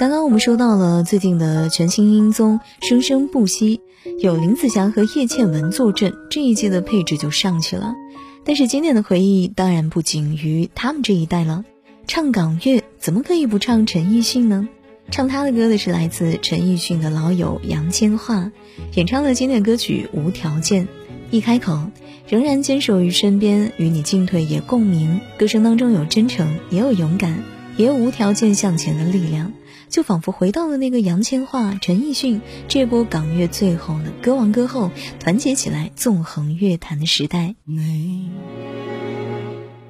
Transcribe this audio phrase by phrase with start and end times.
[0.00, 2.58] 刚刚我们说到了最近的全新音综
[2.88, 3.82] 《生生不息》，
[4.18, 7.92] 有林子祥和叶倩文坐镇，这一季的配置就上去了。
[8.42, 11.66] 但是经典的回忆当然不仅于他们这一代了。
[12.06, 14.66] 唱港乐怎么可以不唱陈奕迅呢？
[15.10, 18.52] 唱他的歌的是来自陈奕迅的老友杨千嬅，
[18.94, 20.84] 演唱的经典歌曲《无条件》。
[21.30, 21.78] 一开口，
[22.26, 25.20] 仍然坚守于身边，与你进退也共鸣。
[25.36, 27.44] 歌声当中有真诚，也有勇敢，
[27.76, 29.52] 也有无条件向前的力量。
[29.90, 37.56] 就仿佛回到了那个杨千嬅、陈奕迅这波港乐最后的歌王歌后团结起来纵横乐坛的时代。
[37.64, 38.30] 你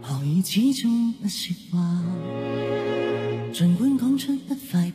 [0.00, 2.02] 好意始终不说话？
[3.52, 4.89] 尽管讲出不快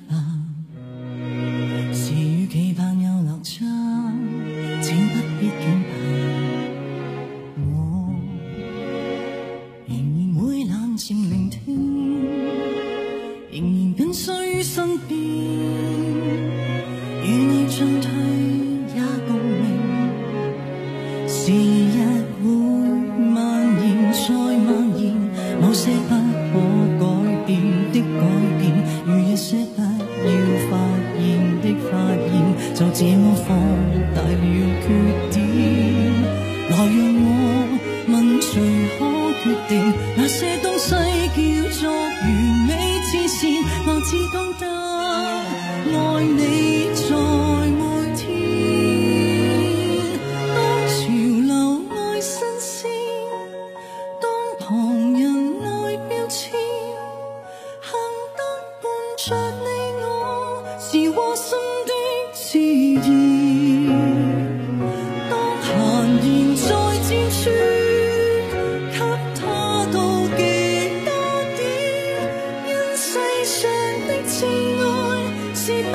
[17.68, 18.10] 进退
[18.96, 19.64] 也共鸣。
[21.28, 21.96] 时日
[22.42, 22.44] 会
[23.20, 23.34] 蔓
[23.82, 24.24] 延再
[24.58, 24.68] 蔓
[25.00, 25.04] 延，
[25.62, 26.10] 某些不
[26.54, 26.60] 可
[27.00, 27.04] 改
[27.46, 27.50] 变
[27.92, 28.22] 的改
[28.60, 28.64] 变，
[29.08, 29.78] 与一些不
[30.26, 30.36] 要
[30.70, 30.72] 发
[31.18, 31.22] 现
[31.62, 31.92] 的发
[32.26, 32.32] 现，
[32.74, 33.48] 就这么放
[34.14, 34.30] 大了
[34.82, 34.86] 缺
[35.32, 35.36] 点。
[36.70, 36.98] 来让
[54.68, 55.22] 旁人
[55.62, 57.94] 爱标签，幸
[58.36, 58.42] 得
[58.82, 58.84] 伴
[59.16, 59.26] 着
[59.62, 59.68] 你
[60.02, 60.04] 我
[60.80, 61.56] 是窝心
[61.86, 61.92] 的
[62.34, 62.58] 自
[62.96, 63.08] 然。
[65.30, 65.32] 当
[65.62, 65.70] 闲
[66.26, 66.66] 言再
[67.08, 67.44] 尖酸，
[68.90, 68.98] 给
[69.36, 69.46] 他
[69.94, 69.96] 到
[70.36, 70.42] 极
[71.06, 71.08] 多
[71.56, 71.62] 点，
[72.66, 73.06] 因世
[73.46, 73.54] 上
[74.08, 74.34] 的挚
[74.82, 74.84] 爱
[75.54, 75.94] 是不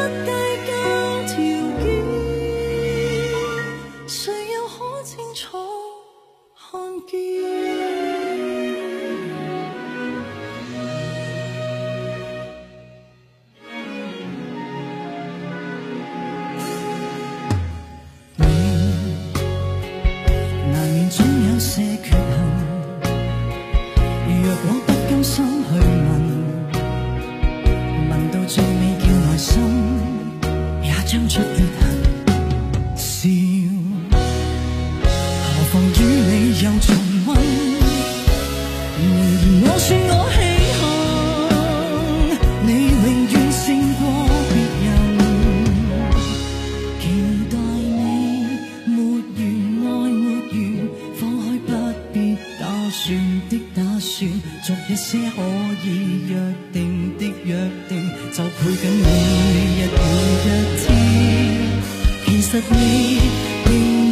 [33.22, 33.28] 何
[35.70, 36.32] 妨与你
[36.62, 36.88] 又重
[37.26, 37.28] 温？
[39.62, 40.36] 我说我稀
[40.80, 40.80] 罕，
[42.64, 43.62] 你永远胜
[43.98, 44.00] 过
[44.48, 44.52] 别
[44.86, 44.88] 人。
[46.98, 47.04] 期
[47.50, 47.52] 待
[47.84, 48.00] 你
[48.86, 48.88] 没
[49.36, 49.38] 完，
[49.84, 50.56] 爱没完，
[51.18, 51.68] 放开不
[52.14, 52.16] 必
[52.58, 52.98] 打算
[53.50, 54.16] 的打算，
[54.64, 55.38] 作一些可
[55.84, 55.86] 以
[56.26, 56.30] 约
[56.72, 56.74] 定
[57.18, 57.48] 的约
[57.86, 57.90] 定，
[58.32, 59.04] 就陪紧每
[59.76, 59.98] 日每
[60.46, 60.48] 一
[60.86, 61.49] 天。
[62.52, 64.09] សឹកនេះ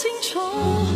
[0.00, 0.89] 清楚。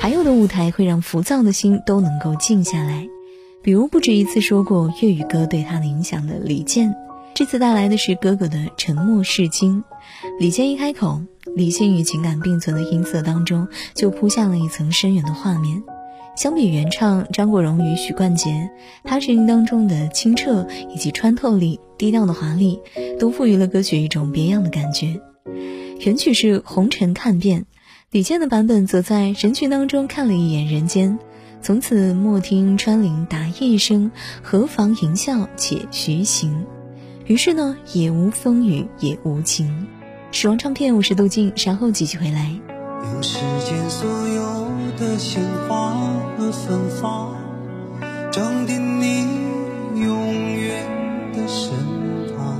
[0.00, 3.08] 还有的舞台会让浮躁的心都能够静下来。
[3.62, 6.94] 比如不止一次说过粤语歌对他的影响的李健，
[7.34, 9.82] 这次带来的是哥哥的《沉默是金》。
[10.38, 11.20] 李健一开口，
[11.56, 15.82] 理性与情感并存的音色当中就铺下了一层深远的画面。
[16.36, 18.70] 相比原唱张国荣与许冠杰，
[19.02, 22.78] 他声音当中的清澈以及穿透力、低调的华丽，
[23.18, 25.20] 都赋予了歌曲一种别样的感觉。
[25.98, 27.62] 原曲是《红尘看遍》，
[28.10, 31.18] 李健的版本则在人群当中看了一眼人间，
[31.60, 34.10] 从此莫听穿林打叶声，
[34.42, 36.64] 何妨吟啸且徐行。
[37.26, 39.86] 于是呢，也无风雨也无晴。
[40.32, 42.50] 时光唱片，我是杜静，稍后继续回来。
[43.02, 44.68] 用世间所有
[44.98, 45.90] 的鲜花
[46.38, 47.36] 和芬芳，
[48.32, 49.26] 装点你
[50.00, 50.86] 永远
[51.34, 51.74] 的身
[52.34, 52.56] 旁，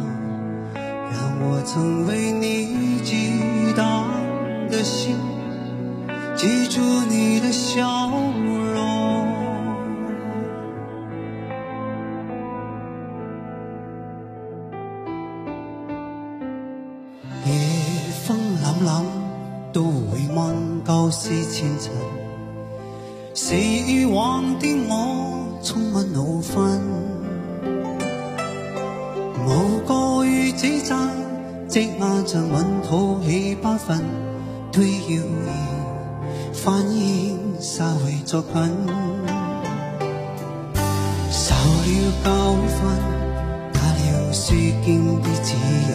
[0.75, 3.33] 让我曾为你激
[3.75, 4.11] 荡
[4.71, 5.17] 的心，
[6.39, 6.81] 记住
[7.11, 9.27] 你的笑容。
[17.45, 17.53] 夜
[18.25, 19.05] 风凛凛
[19.73, 20.55] 都会望
[20.85, 21.93] 旧事前尘。
[23.35, 26.81] 是以往的我充满怒愤。
[29.45, 30.95] 无告与指责
[31.67, 34.01] 积压着满肚起不愤
[34.71, 35.78] 推谣言
[36.65, 38.55] 反應稍微作近。
[41.31, 41.89] 受了
[42.25, 42.27] 教
[42.67, 42.77] 训，
[43.73, 45.55] 打了书经的指
[45.89, 45.91] 引。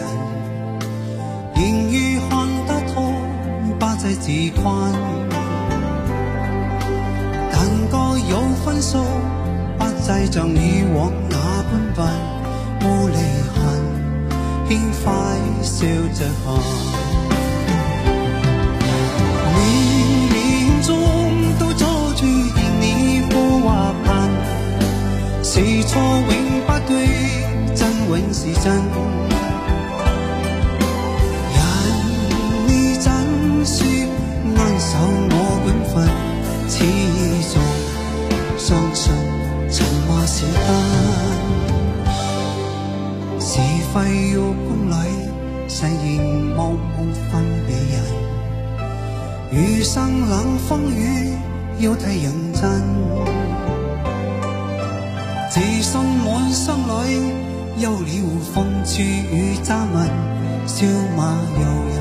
[1.56, 1.94] 言語
[2.28, 2.32] 看
[2.66, 2.94] 得透，
[3.78, 4.26] 不制自
[4.60, 4.64] 困。
[7.52, 7.54] 但
[7.90, 7.94] 觉
[8.30, 8.32] 有
[8.64, 8.92] 分数，
[9.78, 11.36] 不制像以往那
[11.68, 11.98] 般笨。
[12.80, 13.12] 無離
[13.54, 13.56] 恨，
[14.66, 14.70] 轻
[15.04, 15.12] 快
[15.62, 16.93] 笑着行。
[25.94, 26.28] 错永
[26.66, 26.92] 不对，
[27.76, 28.66] 真永是真。
[31.54, 31.56] 人
[32.66, 32.68] 你
[32.98, 33.06] 怎
[33.64, 33.78] 说
[34.56, 34.90] 安守
[35.30, 35.94] 我本分，
[36.68, 36.74] 始
[37.54, 37.54] 终
[38.58, 39.02] 相信
[39.70, 40.36] 曾话是
[40.66, 40.68] 真，
[43.38, 43.52] 是
[43.94, 43.94] 非
[44.32, 44.36] 要
[44.66, 44.92] 公理，
[45.68, 46.18] 誓言
[46.56, 46.98] 莫梦
[47.30, 47.30] 分
[47.68, 47.94] 别人。
[49.52, 51.38] 余生冷风雨，
[51.78, 53.43] 要太认真。
[55.54, 58.08] 自信满心里，休了
[58.52, 58.54] 風
[58.84, 60.10] 吹雨揸紋，
[60.66, 60.84] 笑
[61.16, 61.20] 骂
[61.54, 61.94] 由人，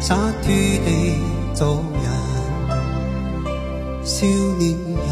[0.00, 1.18] 洒脱地
[1.52, 2.06] 做人。
[4.04, 4.24] 少
[4.60, 5.10] 年人，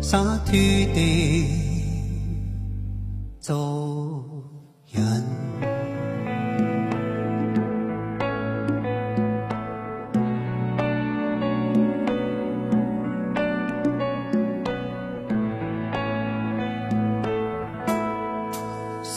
[0.00, 0.52] 洒脱
[0.94, 0.96] 地
[3.40, 4.24] 做
[4.90, 5.22] 人。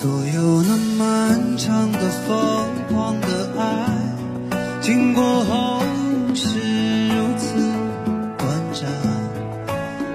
[0.02, 3.86] 所有那漫长的疯狂的爱，
[4.80, 5.84] 经过后
[6.34, 7.58] 是如此
[8.38, 8.90] 短暂。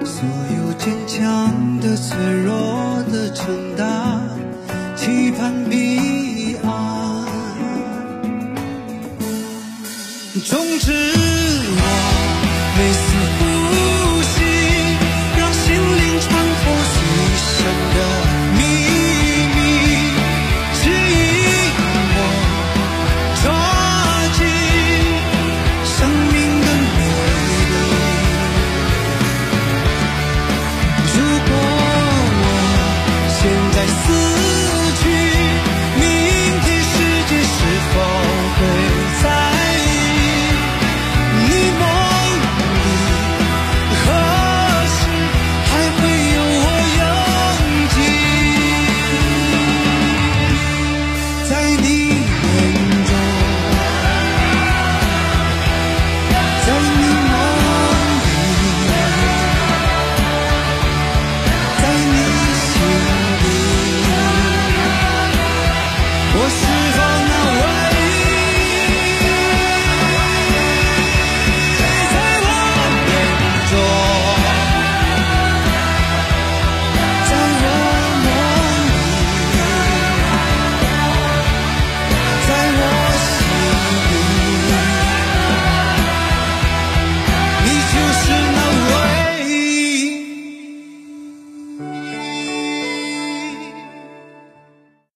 [0.07, 0.27] 所
[0.57, 2.17] 有坚强的、脆
[2.47, 4.23] 弱的承担，
[4.97, 7.27] 期盼彼岸。
[10.47, 11.24] 终止。